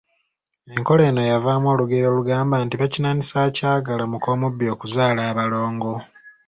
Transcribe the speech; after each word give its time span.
Enkola 0.73 1.03
eno 1.09 1.23
yavaamu 1.31 1.67
olugero 1.73 2.05
olugamba 2.09 2.55
nti, 2.65 2.75
Bakinaanise 2.81 3.35
akyagala, 3.47 4.03
muk’omubbi 4.11 4.65
okuzaala 4.73 5.21
abalongo. 5.31 5.93